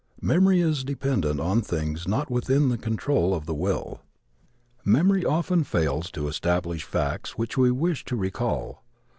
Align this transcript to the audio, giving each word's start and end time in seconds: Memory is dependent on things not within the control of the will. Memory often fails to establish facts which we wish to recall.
Memory 0.23 0.61
is 0.61 0.83
dependent 0.83 1.39
on 1.39 1.61
things 1.61 2.07
not 2.07 2.31
within 2.31 2.69
the 2.69 2.77
control 2.79 3.35
of 3.35 3.45
the 3.45 3.53
will. 3.53 4.01
Memory 4.83 5.23
often 5.25 5.63
fails 5.63 6.09
to 6.13 6.27
establish 6.27 6.83
facts 6.83 7.37
which 7.37 7.55
we 7.55 7.69
wish 7.69 8.03
to 8.05 8.15
recall. 8.15 8.81